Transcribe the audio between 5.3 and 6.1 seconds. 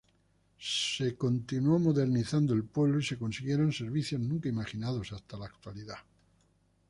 la actualidad.